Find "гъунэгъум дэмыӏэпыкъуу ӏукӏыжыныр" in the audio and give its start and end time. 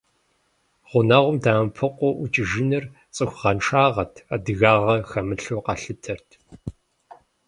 0.89-2.83